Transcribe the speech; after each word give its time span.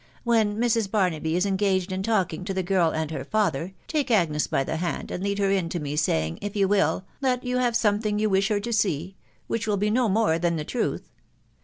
When 0.23 0.57
Mrs. 0.57 0.89
Barnaby 0.89 1.35
is 1.35 1.45
engaged 1.45 1.91
in 1.91 2.01
talking 2.01 2.43
to 2.45 2.55
the 2.55 2.63
girl 2.63 2.89
and 2.89 3.11
her 3.11 3.23
father, 3.23 3.75
take 3.87 4.09
Agnes 4.09 4.47
by 4.47 4.63
the 4.63 4.77
hand 4.77 5.11
and 5.11 5.23
lead 5.23 5.37
her 5.37 5.51
in 5.51 5.69
to 5.69 5.79
me, 5.79 5.95
saying, 5.95 6.39
if 6.41 6.55
you 6.55 6.67
will, 6.67 7.05
that 7.19 7.43
you 7.43 7.57
have 7.59 7.75
something 7.75 8.17
you 8.17 8.27
wish 8.27 8.47
her 8.47 8.59
to 8.61 8.73
see,.... 8.73 9.15
which 9.45 9.67
will 9.67 9.77
be 9.77 9.91
no 9.91 10.09
more 10.09 10.39
than 10.39 10.55
the 10.55 10.65
truth. 10.65 11.11